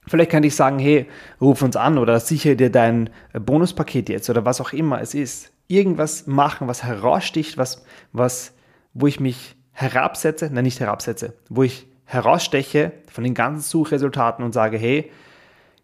Vielleicht 0.07 0.31
könnte 0.31 0.49
ich 0.49 0.57
sagen, 0.57 0.79
hey, 0.79 1.07
ruf 1.41 1.63
uns 1.63 1.77
an 1.77 1.97
oder 1.97 2.19
sichere 2.19 2.57
dir 2.57 2.71
dein 2.71 3.11
Bonuspaket 3.33 4.09
jetzt 4.09 4.29
oder 4.29 4.45
was 4.45 4.61
auch 4.61 4.73
immer 4.73 5.01
es 5.01 5.15
ist. 5.15 5.53
Irgendwas 5.69 6.27
machen, 6.27 6.67
was 6.67 6.83
heraussticht, 6.83 7.57
was, 7.57 7.85
was, 8.13 8.53
wo 8.95 9.07
ich 9.07 9.21
mich 9.21 9.57
herabsetze, 9.71 10.51
nein, 10.53 10.65
nicht 10.65 10.81
herabsetze, 10.81 11.35
wo 11.49 11.63
ich 11.63 11.87
heraussteche 12.13 12.93
von 13.11 13.25
den 13.25 13.35
ganzen 13.35 13.69
Suchresultaten 13.69 14.45
und 14.45 14.53
sage, 14.53 14.77
hey, 14.77 15.11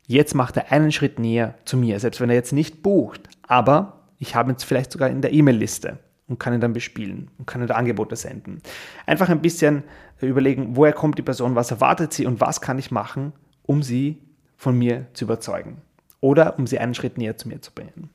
jetzt 0.06 0.34
macht 0.34 0.56
er 0.56 0.72
einen 0.72 0.92
Schritt 0.92 1.18
näher 1.18 1.54
zu 1.64 1.76
mir, 1.76 2.00
selbst 2.00 2.20
wenn 2.20 2.30
er 2.30 2.36
jetzt 2.36 2.52
nicht 2.52 2.82
bucht. 2.82 3.28
Aber 3.46 4.00
ich 4.18 4.34
habe 4.34 4.50
jetzt 4.50 4.64
vielleicht 4.64 4.92
sogar 4.92 5.08
in 5.10 5.22
der 5.22 5.32
E-Mail-Liste 5.32 5.98
und 6.26 6.38
kann 6.38 6.52
ihn 6.52 6.60
dann 6.60 6.72
bespielen 6.72 7.30
und 7.38 7.46
kann 7.46 7.62
ihn 7.62 7.66
da 7.66 7.74
Angebote 7.74 8.16
senden. 8.16 8.60
Einfach 9.06 9.28
ein 9.28 9.40
bisschen 9.40 9.84
überlegen, 10.20 10.76
woher 10.76 10.92
kommt 10.92 11.18
die 11.18 11.22
Person, 11.22 11.54
was 11.54 11.70
erwartet 11.70 12.12
sie 12.12 12.26
und 12.26 12.40
was 12.40 12.60
kann 12.60 12.78
ich 12.78 12.90
machen, 12.90 13.32
um 13.62 13.82
sie 13.82 14.18
von 14.56 14.76
mir 14.76 15.06
zu 15.14 15.24
überzeugen 15.24 15.78
oder 16.20 16.58
um 16.58 16.66
sie 16.66 16.78
einen 16.78 16.94
Schritt 16.94 17.16
näher 17.16 17.36
zu 17.36 17.48
mir 17.48 17.62
zu 17.62 17.72
bringen. 17.72 18.10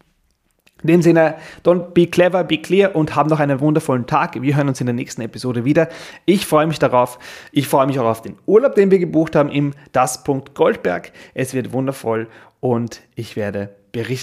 In 0.81 0.87
dem 0.87 1.01
Sinne, 1.01 1.35
don't 1.63 1.91
be 1.93 2.07
clever, 2.07 2.43
be 2.43 2.57
clear 2.57 2.95
und 2.95 3.15
haben 3.15 3.29
noch 3.29 3.39
einen 3.39 3.61
wundervollen 3.61 4.05
Tag. 4.05 4.41
Wir 4.41 4.55
hören 4.57 4.67
uns 4.67 4.81
in 4.81 4.87
der 4.87 4.93
nächsten 4.93 5.21
Episode 5.21 5.63
wieder. 5.63 5.87
Ich 6.25 6.45
freue 6.45 6.67
mich 6.67 6.79
darauf. 6.79 7.19
Ich 7.51 7.67
freue 7.67 7.87
mich 7.87 7.99
auch 7.99 8.09
auf 8.09 8.21
den 8.21 8.35
Urlaub, 8.45 8.75
den 8.75 8.91
wir 8.91 8.99
gebucht 8.99 9.35
haben 9.35 9.49
im 9.49 9.73
Das 9.93 10.23
Punkt 10.23 10.55
Goldberg. 10.55 11.13
Es 11.33 11.53
wird 11.53 11.71
wundervoll 11.71 12.27
und 12.59 13.01
ich 13.15 13.35
werde 13.35 13.69
berichten. 13.93 14.21